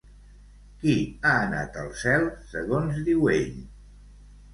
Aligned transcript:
Qui 0.83 0.93
ha 1.25 1.33
anat 1.41 1.77
al 1.81 1.91
cel, 2.03 2.25
segons 2.53 2.97
diu 3.11 3.29
ell? 3.35 3.61